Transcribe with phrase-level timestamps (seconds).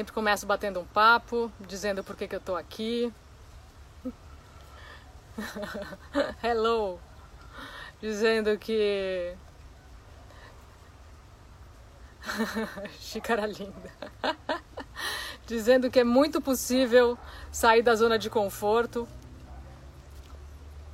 [0.00, 3.12] Sempre começo batendo um papo, dizendo por que, que eu tô aqui.
[6.42, 6.98] Hello!
[8.00, 9.34] Dizendo que.
[12.98, 13.92] Xícara linda.
[15.44, 17.18] Dizendo que é muito possível
[17.52, 19.06] sair da zona de conforto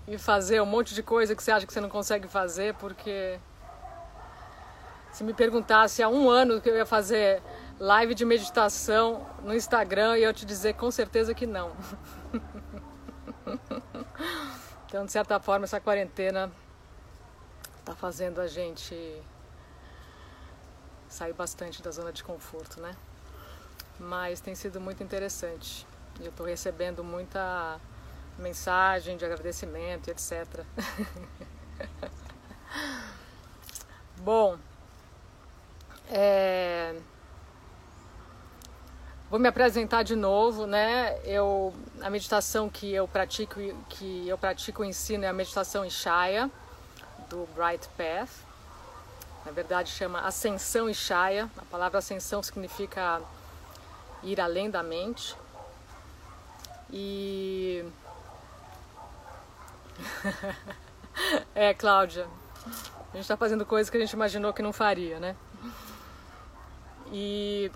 [0.08, 3.38] e fazer um monte de coisa que você acha que você não consegue fazer, porque
[5.12, 7.40] se me perguntasse há um ano que eu ia fazer
[7.78, 11.72] live de meditação no Instagram e eu te dizer com certeza que não.
[14.88, 16.50] então, de certa forma, essa quarentena
[17.80, 18.96] está fazendo a gente
[21.08, 22.96] sair bastante da zona de conforto, né?
[23.98, 25.86] Mas tem sido muito interessante.
[26.20, 27.78] Eu estou recebendo muita
[28.38, 30.64] mensagem de agradecimento etc.
[34.18, 34.58] Bom,
[36.10, 36.94] é...
[39.28, 41.18] Vou me apresentar de novo, né?
[41.24, 45.90] Eu, a meditação que eu pratico, que eu pratico e ensino é a meditação em
[45.90, 46.48] Shaya,
[47.28, 48.30] do Bright Path.
[49.44, 51.50] Na verdade chama Ascensão Shaya.
[51.58, 53.20] A palavra ascensão significa
[54.22, 55.36] ir além da mente.
[56.92, 57.84] E
[61.52, 62.28] é, Cláudia,
[62.64, 65.34] a gente está fazendo coisas que a gente imaginou que não faria, né?
[67.10, 67.72] E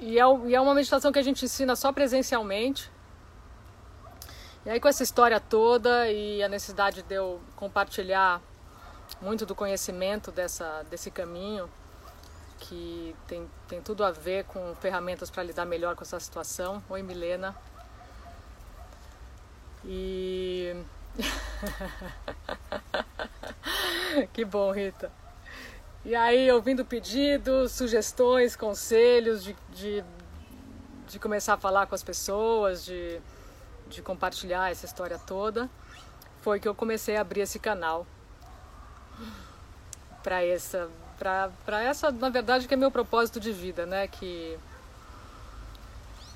[0.00, 2.90] e é, e é uma meditação que a gente ensina só presencialmente.
[4.64, 8.40] E aí com essa história toda e a necessidade de eu compartilhar
[9.20, 11.68] muito do conhecimento dessa, desse caminho,
[12.58, 16.82] que tem, tem tudo a ver com ferramentas para lidar melhor com essa situação.
[16.88, 17.54] Oi, Milena.
[19.84, 20.76] E.
[24.32, 25.10] que bom, Rita.
[26.02, 30.02] E aí, ouvindo pedidos, sugestões, conselhos de, de,
[31.06, 33.20] de começar a falar com as pessoas, de,
[33.86, 35.68] de compartilhar essa história toda,
[36.40, 38.06] foi que eu comecei a abrir esse canal
[40.22, 40.88] para essa,
[41.18, 44.08] para essa, na verdade, que é meu propósito de vida, né?
[44.08, 44.58] Que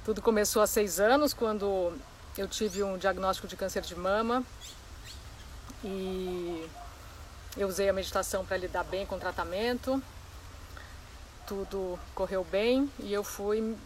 [0.04, 1.94] tudo começou há seis anos, quando
[2.36, 4.44] eu tive um diagnóstico de câncer de mama
[5.82, 6.68] e
[7.56, 10.02] eu usei a meditação para lidar bem com o tratamento.
[11.46, 13.76] Tudo correu bem e eu fui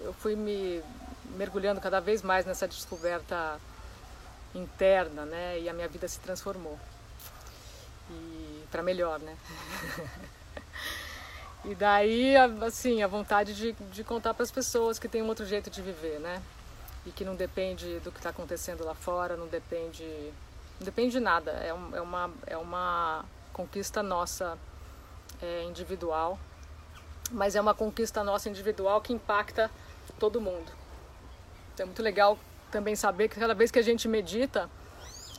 [0.00, 0.82] eu fui me
[1.36, 3.60] mergulhando cada vez mais nessa descoberta
[4.54, 5.58] interna, né?
[5.60, 6.78] E a minha vida se transformou.
[8.10, 9.36] E para melhor, né?
[11.64, 15.44] e daí, assim, a vontade de, de contar para as pessoas que tem um outro
[15.44, 16.42] jeito de viver, né?
[17.06, 20.04] E que não depende do que está acontecendo lá fora, não depende
[20.80, 24.56] não depende de nada, é, um, é, uma, é uma conquista nossa
[25.42, 26.38] é, individual,
[27.30, 29.70] mas é uma conquista nossa individual que impacta
[30.18, 30.72] todo mundo.
[31.74, 32.38] Então é muito legal
[32.70, 34.70] também saber que cada vez que a gente medita,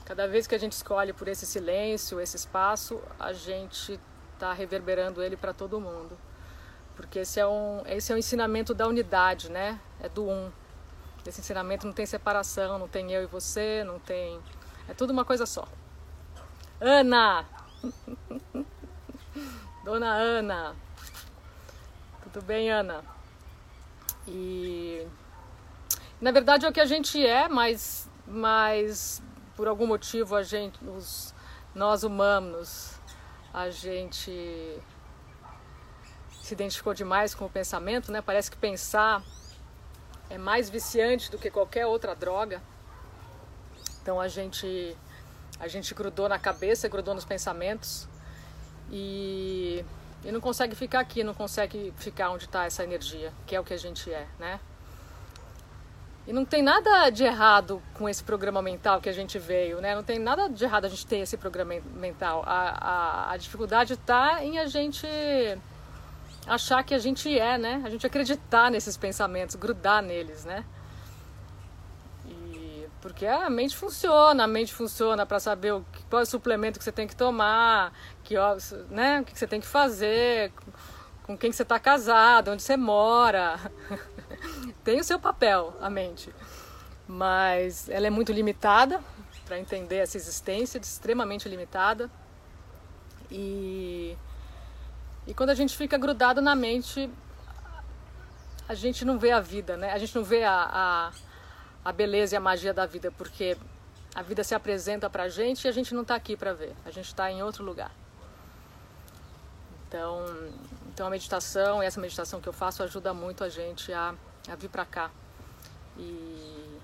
[0.05, 3.99] cada vez que a gente escolhe por esse silêncio, esse espaço, a gente
[4.33, 6.15] está reverberando ele para todo mundo.
[6.95, 9.79] Porque esse é, um, esse é um ensinamento da unidade, né?
[9.99, 10.51] É do um.
[11.25, 14.39] Esse ensinamento não tem separação, não tem eu e você, não tem
[14.87, 15.67] é tudo uma coisa só.
[16.79, 17.45] Ana!
[19.83, 20.75] Dona Ana.
[22.23, 23.03] Tudo bem, Ana?
[24.27, 25.05] E
[26.19, 29.21] na verdade é o que a gente é, mas, mas
[29.55, 31.33] por algum motivo a gente, os,
[31.73, 32.99] nós humanos,
[33.53, 34.31] a gente
[36.41, 38.21] se identificou demais com o pensamento, né?
[38.21, 39.23] Parece que pensar
[40.29, 42.61] é mais viciante do que qualquer outra droga.
[44.01, 44.95] Então a gente
[45.59, 48.07] a gente grudou na cabeça, grudou nos pensamentos
[48.91, 49.85] e,
[50.23, 53.63] e não consegue ficar aqui, não consegue ficar onde está essa energia, que é o
[53.63, 54.59] que a gente é, né?
[56.27, 59.95] E não tem nada de errado com esse programa mental que a gente veio, né?
[59.95, 62.43] Não tem nada de errado a gente ter esse programa mental.
[62.45, 65.07] A, a, a dificuldade está em a gente
[66.47, 67.81] achar que a gente é, né?
[67.83, 70.65] A gente acreditar nesses pensamentos, grudar neles, né?
[73.01, 76.85] Porque a mente funciona, a mente funciona para saber o, qual é o suplemento que
[76.85, 77.91] você tem que tomar,
[78.23, 78.35] que,
[78.89, 80.53] né, o que você tem que fazer,
[81.23, 83.59] com quem você está casado, onde você mora.
[84.83, 86.33] tem o seu papel, a mente.
[87.07, 89.01] Mas ela é muito limitada
[89.45, 92.09] para entender essa existência, extremamente limitada.
[93.31, 94.15] E,
[95.25, 97.09] e quando a gente fica grudado na mente,
[98.69, 99.91] a gente não vê a vida, né?
[99.91, 101.11] A gente não vê a, a
[101.83, 103.57] a beleza e a magia da vida, porque
[104.13, 106.91] a vida se apresenta pra gente e a gente não está aqui para ver, a
[106.91, 107.91] gente está em outro lugar.
[109.87, 110.25] Então,
[110.93, 114.15] então a meditação, essa meditação que eu faço ajuda muito a gente a
[114.49, 115.11] a vir para cá.
[115.97, 116.79] E,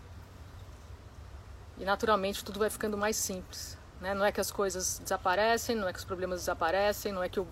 [1.77, 3.77] e naturalmente tudo vai ficando mais simples.
[4.01, 4.13] Né?
[4.13, 7.39] Não é que as coisas desaparecem, não é que os problemas desaparecem, não é que
[7.39, 7.47] o...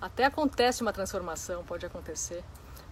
[0.00, 2.44] até acontece uma transformação, pode acontecer,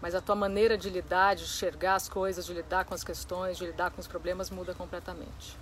[0.05, 3.57] mas a tua maneira de lidar, de enxergar as coisas, de lidar com as questões,
[3.57, 5.57] de lidar com os problemas muda completamente.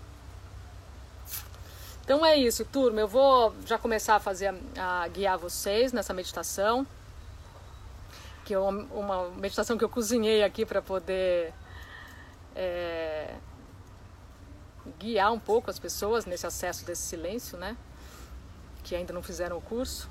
[2.04, 2.98] Então é isso, turma.
[2.98, 6.84] Eu vou já começar a fazer a, a guiar vocês nessa meditação,
[8.44, 11.54] que é uma, meditação que eu cozinhei aqui para poder
[12.56, 13.36] é,
[14.98, 17.76] guiar um pouco as pessoas nesse acesso desse silêncio, né?
[18.82, 20.10] Que ainda não fizeram o curso.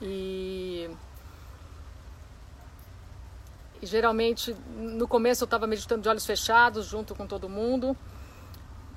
[0.00, 0.88] E,
[3.80, 7.96] e geralmente no começo eu estava meditando de olhos fechados junto com todo mundo.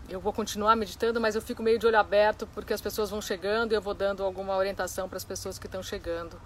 [0.08, 3.22] Eu vou continuar meditando, mas eu fico meio de olho aberto porque as pessoas vão
[3.22, 6.40] chegando e eu vou dando alguma orientação para as pessoas que estão chegando.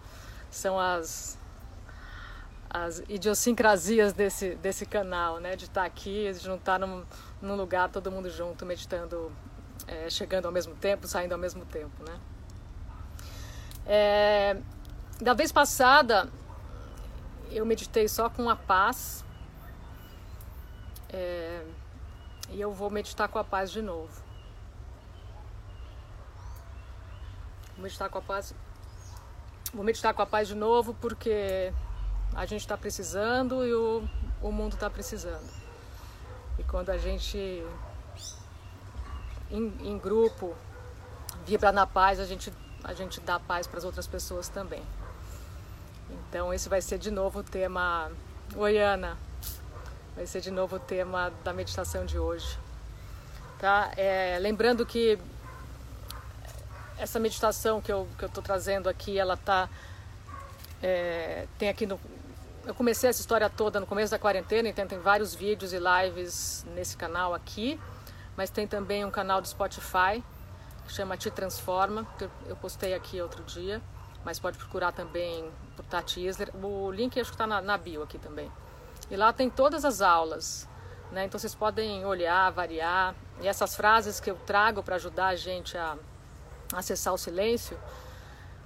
[0.52, 1.38] São as
[2.74, 5.56] as idiosincrasias desse, desse canal, né?
[5.56, 7.06] De estar tá aqui, de não estar tá num,
[7.40, 9.32] num lugar todo mundo junto, meditando,
[9.88, 12.20] é, chegando ao mesmo tempo, saindo ao mesmo tempo, né?
[13.86, 14.58] É,
[15.22, 16.28] da vez passada,
[17.58, 19.24] eu meditei só com a paz.
[21.10, 21.64] É,
[22.50, 24.12] e eu vou meditar com a paz de novo.
[27.76, 28.54] Vou meditar com a paz.
[29.74, 31.74] Vou meditar com a paz de novo porque
[32.36, 34.08] a gente está precisando e o,
[34.42, 35.50] o mundo está precisando.
[36.58, 37.38] E quando a gente,
[39.50, 40.56] em, em grupo,
[41.46, 42.54] vibra na paz, a gente,
[42.84, 44.84] a gente dá paz para as outras pessoas também.
[46.34, 48.12] Então, esse vai ser de novo o tema.
[48.56, 49.16] Oi, Ana.
[50.16, 52.58] Vai ser de novo o tema da meditação de hoje.
[53.60, 53.92] Tá?
[53.96, 55.20] É, lembrando que
[56.98, 59.70] essa meditação que eu estou trazendo aqui, ela tá.
[60.82, 62.00] É, tem aqui no,
[62.66, 66.66] eu comecei essa história toda no começo da quarentena, então tem vários vídeos e lives
[66.74, 67.80] nesse canal aqui,
[68.36, 70.24] mas tem também um canal do Spotify
[70.88, 73.80] que chama Te Transforma, que eu postei aqui outro dia,
[74.26, 75.48] mas pode procurar também
[75.94, 76.50] Tati Isler.
[76.56, 78.52] O link acho que está na, na, bio aqui também.
[79.12, 80.68] E lá tem todas as aulas,
[81.12, 81.26] né?
[81.26, 83.14] Então vocês podem olhar, variar.
[83.40, 85.96] E essas frases que eu trago para ajudar a gente a
[86.74, 87.80] acessar o silêncio,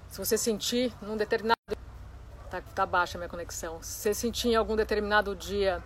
[0.07, 1.57] se você sentir num determinado
[2.49, 3.83] Tá, tá baixa a minha conexão.
[3.83, 5.83] Se você sentir em algum determinado dia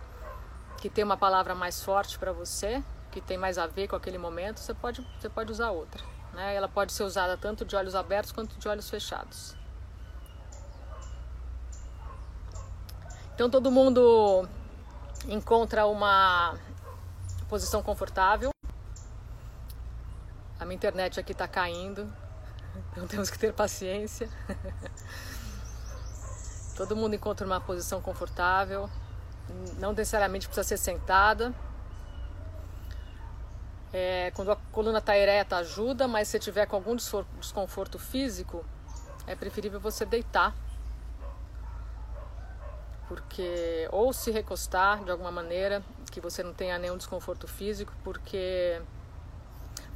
[0.80, 2.80] que tem uma palavra mais forte para você,
[3.10, 6.04] que tem mais a ver com aquele momento, você pode, você pode usar outra.
[6.32, 6.54] Né?
[6.54, 9.56] Ela pode ser usada tanto de olhos abertos quanto de olhos fechados.
[13.42, 14.48] Então todo mundo
[15.26, 16.56] encontra uma
[17.48, 18.50] posição confortável.
[20.60, 22.08] A minha internet aqui está caindo,
[22.92, 24.30] então temos que ter paciência.
[26.76, 28.88] Todo mundo encontra uma posição confortável,
[29.76, 31.52] não necessariamente precisa ser sentada.
[33.92, 38.64] É, quando a coluna está ereta, ajuda, mas se tiver com algum desconforto físico,
[39.26, 40.54] é preferível você deitar.
[43.12, 48.80] Porque, ou se recostar de alguma maneira, que você não tenha nenhum desconforto físico, porque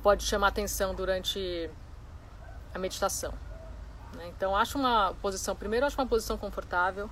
[0.02, 1.71] pode chamar atenção durante
[2.75, 3.33] a meditação.
[4.14, 4.29] Né?
[4.37, 7.09] Então acho uma posição, primeiro acho uma posição confortável.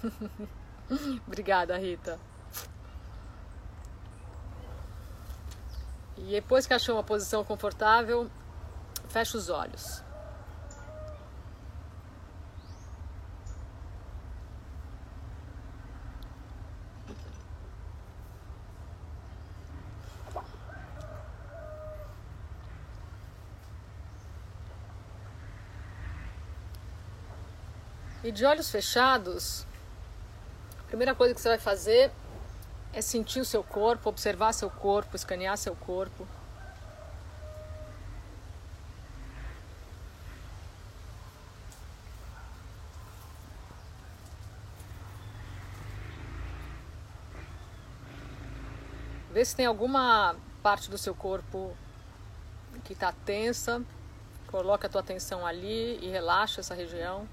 [1.26, 2.20] Obrigada, Rita.
[6.20, 8.30] E depois que achou uma posição confortável,
[9.08, 10.02] fecha os olhos.
[28.22, 29.66] E de olhos fechados,
[30.80, 32.12] a primeira coisa que você vai fazer
[32.92, 36.26] é sentir o seu corpo, observar seu corpo, escanear seu corpo.
[49.32, 51.76] Vê se tem alguma parte do seu corpo
[52.82, 53.80] que está tensa.
[54.48, 57.28] Coloca a tua atenção ali e relaxa essa região.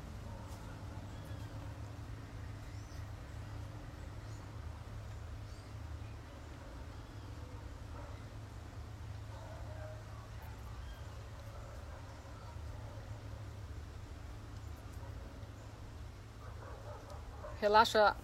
[17.67, 18.15] Relaxa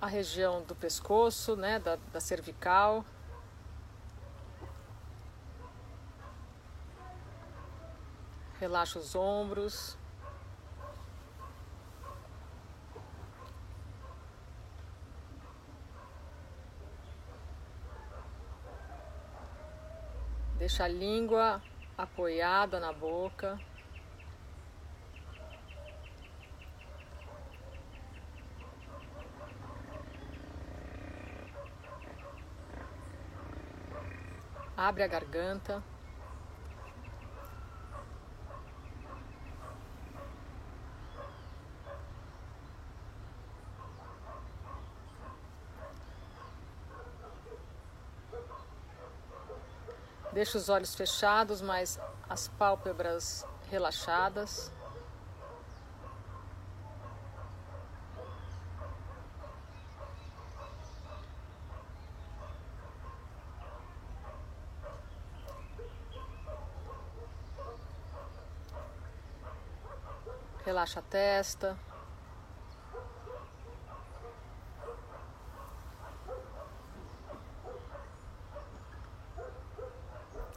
[0.00, 3.04] a região do pescoço, né, da, da cervical.
[8.58, 9.96] Relaxa os ombros.
[20.56, 21.62] Deixa a língua
[21.96, 23.60] apoiada na boca.
[34.78, 35.82] Abre a garganta.
[50.32, 54.70] Deixa os olhos fechados, mas as pálpebras relaxadas.
[70.78, 71.76] Relaxa a testa.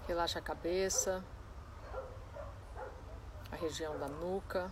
[0.08, 1.24] Relaxa a cabeça,
[3.51, 4.70] a região da nuca.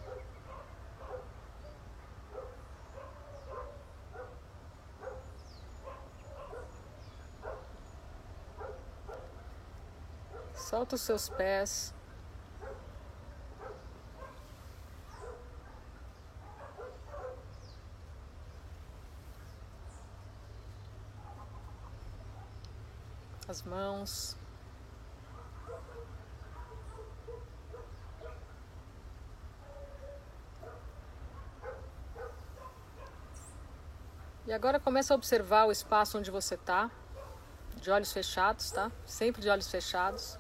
[10.54, 11.99] Solta os seus pés.
[23.60, 24.38] As mãos.
[34.48, 36.90] E agora começa a observar o espaço onde você está,
[37.76, 38.90] de olhos fechados, tá?
[39.06, 40.40] Sempre de olhos fechados.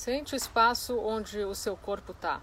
[0.00, 2.40] Sente o espaço onde o seu corpo está.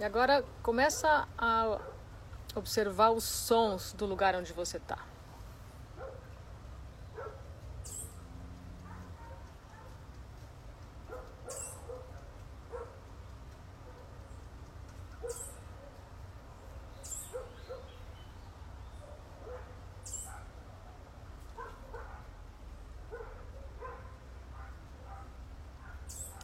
[0.00, 1.76] E agora começa a
[2.54, 4.98] observar os sons do lugar onde você está.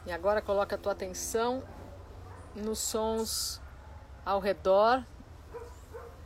[0.05, 1.63] E agora coloca a tua atenção
[2.55, 3.61] nos sons
[4.25, 5.03] ao redor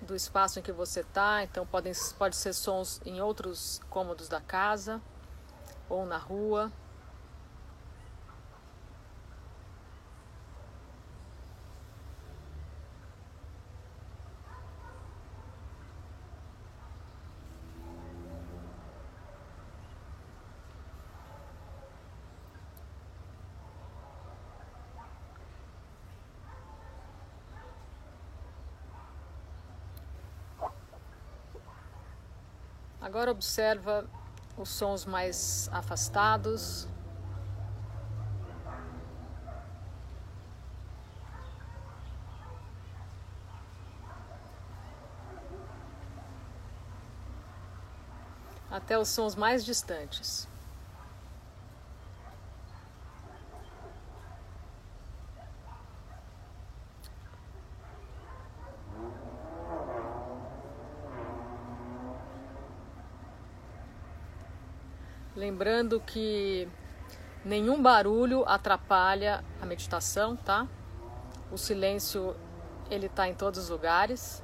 [0.02, 1.44] do espaço em que você está.
[1.44, 5.02] Então podem pode ser sons em outros cômodos da casa
[5.90, 6.72] ou na rua.
[33.10, 34.08] Agora observa
[34.56, 36.88] os sons mais afastados.
[48.70, 50.49] Até os sons mais distantes.
[65.50, 66.70] Lembrando que
[67.44, 70.68] nenhum barulho atrapalha a meditação, tá?
[71.52, 72.36] O silêncio
[72.88, 74.44] ele está em todos os lugares.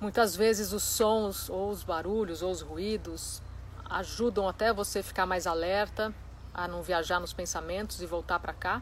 [0.00, 3.42] Muitas vezes os sons ou os barulhos ou os ruídos
[3.84, 6.10] ajudam até você ficar mais alerta,
[6.54, 8.80] a não viajar nos pensamentos e voltar para cá.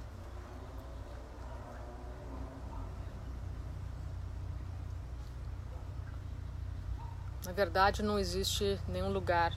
[7.54, 9.52] verdade, não existe nenhum lugar.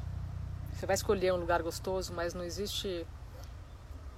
[0.71, 3.05] Você vai escolher um lugar gostoso, mas não existe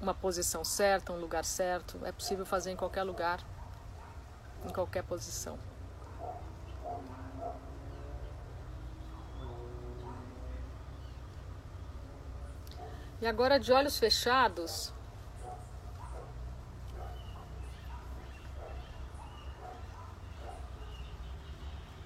[0.01, 1.98] uma posição certa, um lugar certo.
[2.03, 3.39] É possível fazer em qualquer lugar,
[4.65, 5.57] em qualquer posição.
[13.21, 14.93] E agora, de olhos fechados,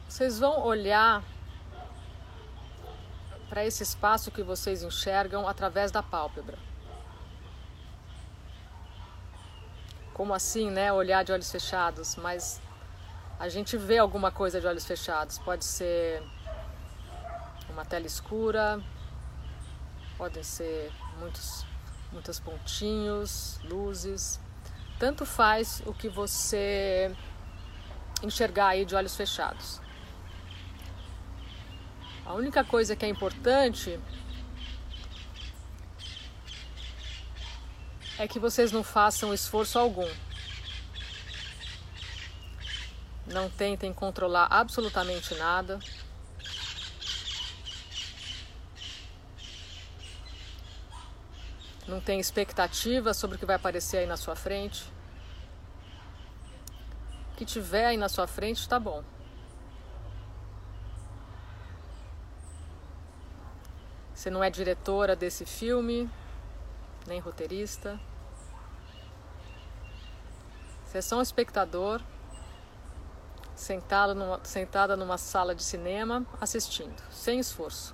[0.07, 1.23] vocês vão olhar
[3.53, 6.57] para esse espaço que vocês enxergam através da pálpebra.
[10.11, 10.91] Como assim, né?
[10.91, 12.59] Olhar de olhos fechados, mas
[13.39, 15.37] a gente vê alguma coisa de olhos fechados.
[15.37, 16.23] Pode ser
[17.69, 18.81] uma tela escura,
[20.17, 21.63] podem ser muitos,
[22.11, 24.39] muitos pontinhos, luzes.
[24.97, 27.15] Tanto faz o que você
[28.23, 29.82] enxergar aí de olhos fechados.
[32.25, 33.99] A única coisa que é importante
[38.17, 40.09] é que vocês não façam esforço algum.
[43.27, 45.79] Não tentem controlar absolutamente nada.
[51.85, 54.85] Não tem expectativa sobre o que vai aparecer aí na sua frente.
[57.31, 59.03] O que tiver aí na sua frente está bom.
[64.23, 66.09] Você não é diretora desse filme,
[67.05, 67.99] nem roteirista.
[70.85, 72.01] Você é só um espectador
[73.53, 77.93] sentado numa, sentada numa sala de cinema assistindo, sem esforço.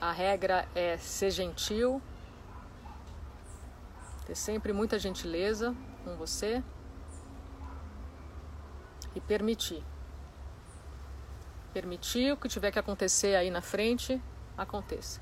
[0.00, 2.00] A regra é ser gentil,
[4.24, 5.76] ter sempre muita gentileza
[6.06, 6.64] com você
[9.14, 9.82] e permitir.
[11.72, 14.20] Permitir o que tiver que acontecer aí na frente,
[14.56, 15.20] aconteça.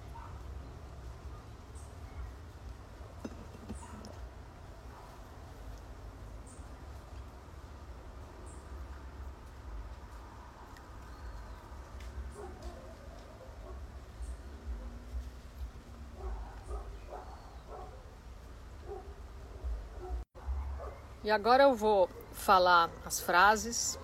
[21.23, 22.09] E agora eu vou
[22.41, 23.99] falar as frases.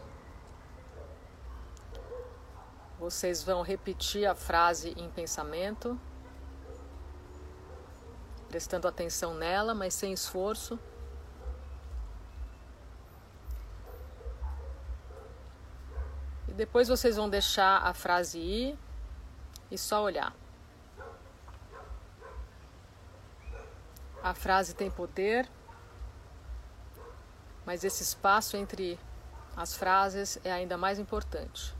[2.98, 5.98] Vocês vão repetir a frase em pensamento,
[8.48, 10.78] prestando atenção nela, mas sem esforço.
[16.48, 18.78] E depois vocês vão deixar a frase ir
[19.70, 20.32] e só olhar.
[24.22, 25.48] A frase tem poder
[27.66, 28.98] mas esse espaço entre
[29.56, 31.74] as frases é ainda mais importante.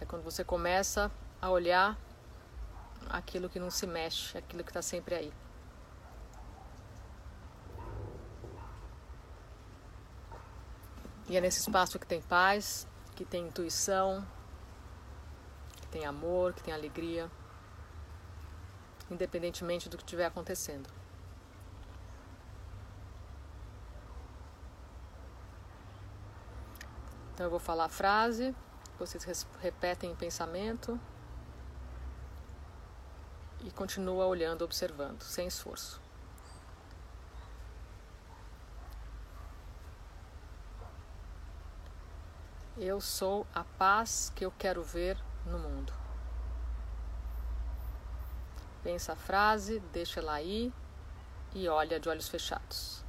[0.00, 1.98] É quando você começa a olhar
[3.10, 5.32] aquilo que não se mexe, aquilo que está sempre aí.
[11.28, 14.24] E é nesse espaço que tem paz, que tem intuição,
[15.76, 17.28] que tem amor, que tem alegria,
[19.10, 21.01] independentemente do que estiver acontecendo.
[27.32, 28.54] Então eu vou falar a frase,
[28.98, 31.00] vocês repetem em pensamento
[33.60, 36.00] e continua olhando, observando, sem esforço.
[42.76, 45.16] Eu sou a paz que eu quero ver
[45.46, 45.92] no mundo.
[48.82, 50.72] Pensa a frase, deixa ela aí
[51.54, 53.01] e olha de olhos fechados.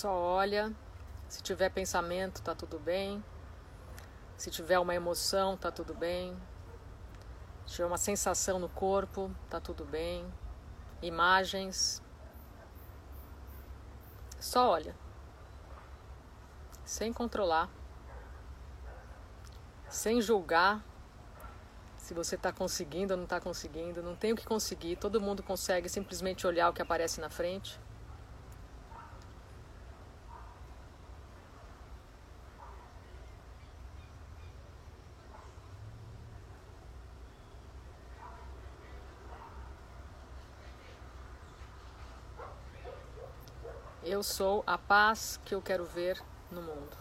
[0.00, 0.74] Só olha.
[1.28, 3.22] Se tiver pensamento, tá tudo bem.
[4.34, 6.34] Se tiver uma emoção, tá tudo bem.
[7.66, 10.24] Se tiver uma sensação no corpo, tá tudo bem.
[11.02, 12.00] Imagens.
[14.40, 14.96] Só olha.
[16.82, 17.68] Sem controlar.
[19.86, 20.82] Sem julgar
[21.98, 24.02] se você está conseguindo ou não está conseguindo.
[24.02, 24.96] Não tem o que conseguir.
[24.96, 27.78] Todo mundo consegue simplesmente olhar o que aparece na frente.
[44.20, 46.99] Eu sou a paz que eu quero ver no mundo.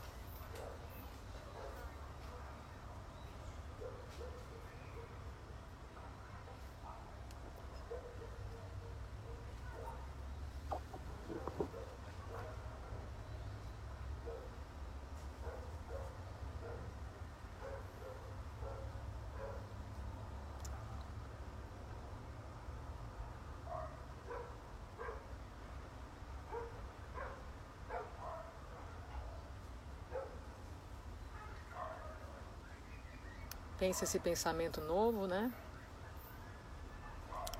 [33.80, 35.50] Pensa esse pensamento novo, né?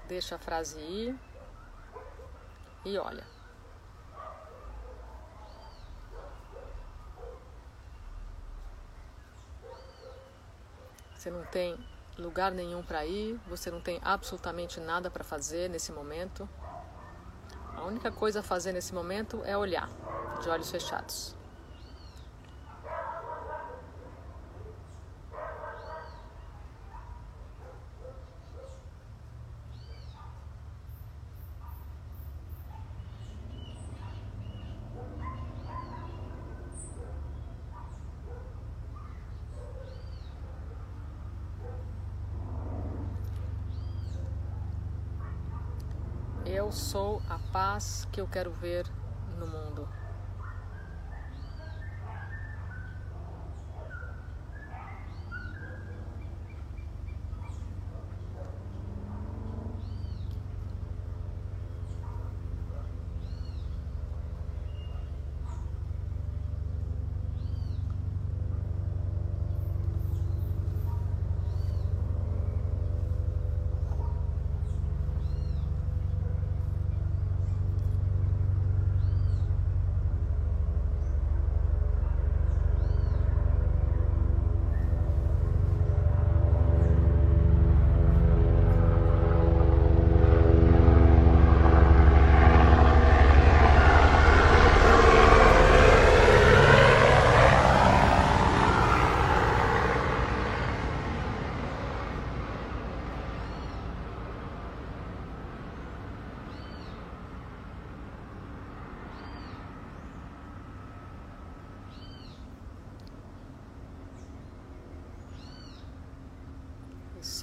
[0.08, 1.18] Deixa a frase ir
[2.84, 3.26] e olha.
[11.16, 11.78] Você não tem
[12.18, 16.50] lugar nenhum para ir, você não tem absolutamente nada para fazer nesse momento.
[17.76, 19.90] A única coisa a fazer nesse momento é olhar,
[20.42, 21.39] de olhos fechados.
[46.60, 48.86] Eu sou a paz que eu quero ver
[49.38, 49.88] no mundo.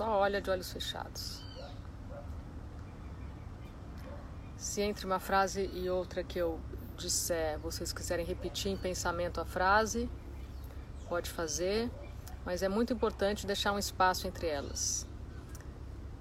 [0.09, 1.42] Olha de olhos fechados.
[4.57, 6.61] Se entre uma frase e outra que eu
[6.97, 10.09] disser, vocês quiserem repetir em pensamento a frase,
[11.09, 11.90] pode fazer,
[12.45, 15.09] mas é muito importante deixar um espaço entre elas.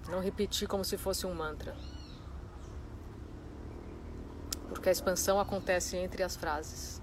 [0.10, 1.76] Não repetir como se fosse um mantra.
[4.68, 7.00] Porque a expansão acontece entre as frases.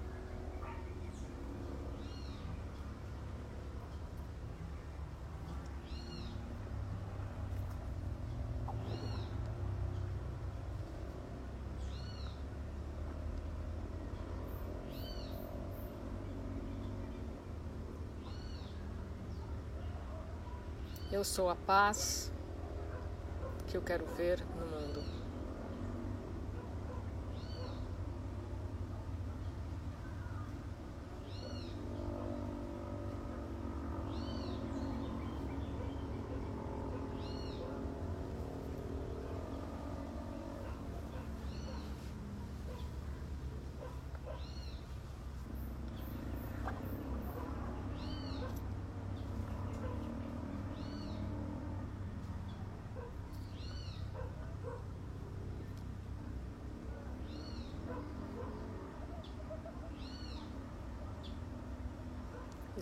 [21.13, 22.31] Eu sou a paz
[23.67, 25.22] que eu quero ver no mundo.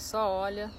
[0.01, 0.71] Só olha.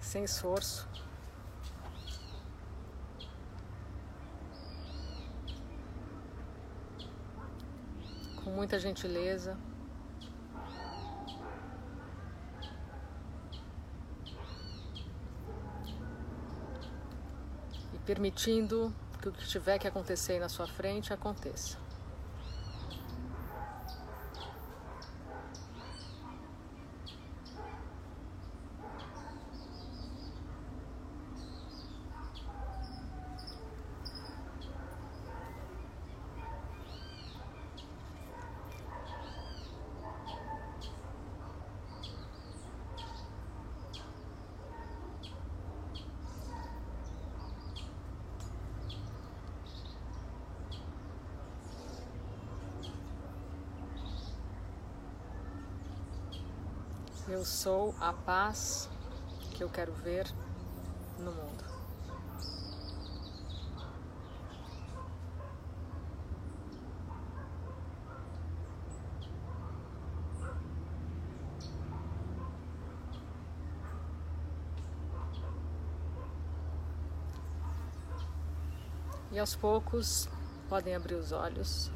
[0.00, 0.88] Sem esforço.
[8.42, 9.58] Com muita gentileza.
[17.92, 18.92] E permitindo
[19.28, 21.83] o que tiver que acontecer na sua frente aconteça.
[57.26, 58.86] Eu sou a paz
[59.54, 60.30] que eu quero ver
[61.18, 61.64] no mundo.
[79.32, 80.28] E aos poucos
[80.68, 81.90] podem abrir os olhos.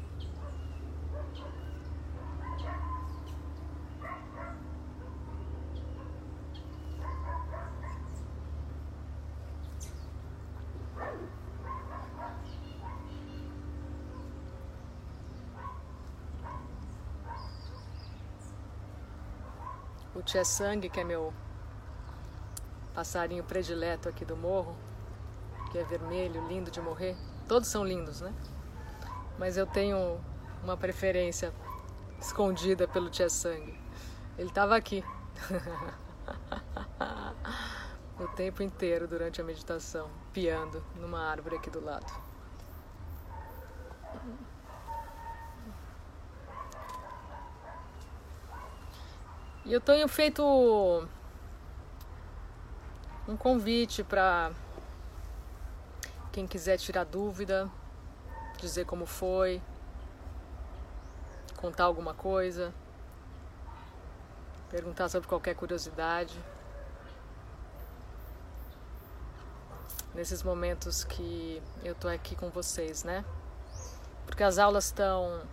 [20.19, 21.33] O Tia Sangue, que é meu
[22.93, 24.75] passarinho predileto aqui do morro,
[25.71, 27.15] que é vermelho, lindo de morrer.
[27.47, 28.33] Todos são lindos, né?
[29.37, 30.19] Mas eu tenho
[30.61, 31.53] uma preferência
[32.19, 33.79] escondida pelo Tia Sangue.
[34.37, 35.05] Ele estava aqui.
[38.19, 42.11] o tempo inteiro durante a meditação, piando numa árvore aqui do lado.
[49.69, 50.43] E eu tenho feito
[53.27, 54.51] um convite para
[56.31, 57.69] quem quiser tirar dúvida,
[58.59, 59.61] dizer como foi,
[61.55, 62.73] contar alguma coisa,
[64.71, 66.35] perguntar sobre qualquer curiosidade.
[70.15, 73.23] Nesses momentos que eu tô aqui com vocês, né?
[74.25, 75.43] Porque as aulas estão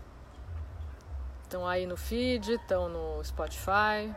[1.46, 4.12] estão aí no feed, estão no Spotify.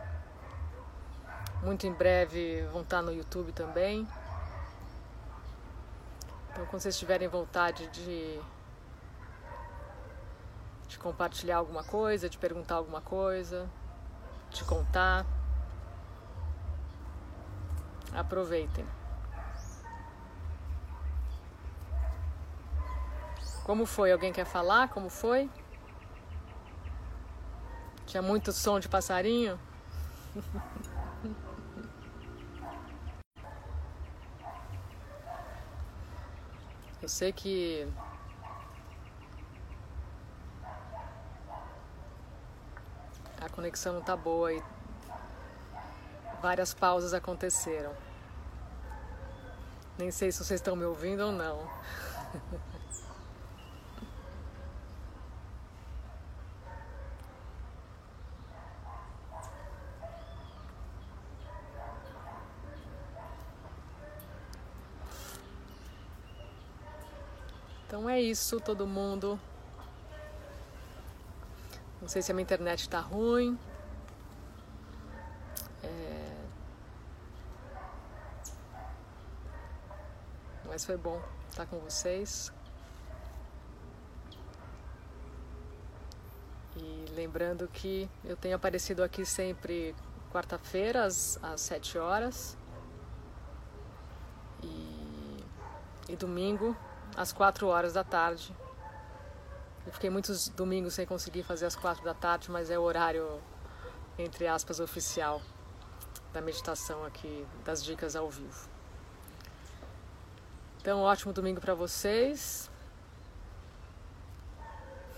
[1.64, 4.08] Muito em breve vão estar no YouTube também.
[6.52, 8.40] Então, quando vocês tiverem vontade de,
[10.88, 13.70] de compartilhar alguma coisa, de perguntar alguma coisa,
[14.50, 15.26] de contar,
[18.14, 18.86] aproveitem.
[23.64, 24.12] Como foi?
[24.12, 24.90] Alguém quer falar?
[24.90, 25.48] Como foi?
[28.10, 29.60] Tinha muito som de passarinho?
[37.00, 37.88] Eu sei que
[43.40, 44.64] a conexão não tá boa e
[46.42, 47.94] várias pausas aconteceram.
[50.00, 51.70] Nem sei se vocês estão me ouvindo ou não.
[68.00, 69.38] Então é isso, todo mundo.
[72.02, 73.60] Não sei se a minha internet está ruim.
[75.84, 76.46] É...
[80.64, 82.54] Mas foi bom estar com vocês.
[86.78, 89.94] E lembrando que eu tenho aparecido aqui sempre
[90.32, 92.58] quarta-feira às, às 7 horas.
[94.64, 95.44] E,
[96.08, 96.74] e domingo
[97.16, 98.54] às quatro horas da tarde.
[99.86, 103.42] Eu fiquei muitos domingos sem conseguir fazer às quatro da tarde, mas é o horário,
[104.18, 105.42] entre aspas, oficial
[106.32, 108.70] da meditação aqui, das dicas ao vivo.
[110.80, 112.70] Então, um ótimo domingo para vocês.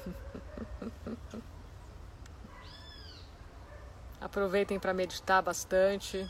[4.19, 6.29] Aproveitem para meditar bastante.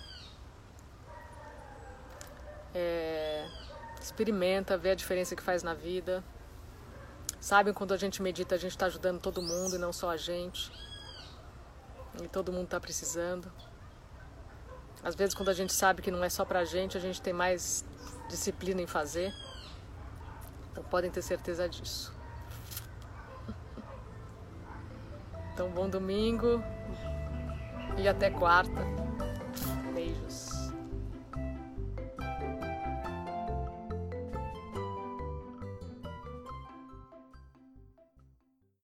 [2.74, 3.48] É,
[4.02, 6.24] Experimenta, vê a diferença que faz na vida.
[7.40, 10.18] Sabem quando a gente medita, a gente está ajudando todo mundo e não só a
[10.18, 10.72] gente.
[12.22, 13.52] E todo mundo está precisando.
[15.04, 17.34] Às vezes, quando a gente sabe que não é só pra gente, a gente tem
[17.34, 17.86] mais
[18.28, 19.34] disciplina em fazer.
[20.72, 22.14] Então, podem ter certeza disso.
[25.54, 26.64] Então, bom domingo
[27.98, 28.82] e até quarta.